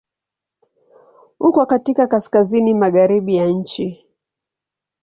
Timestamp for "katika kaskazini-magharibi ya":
1.65-3.45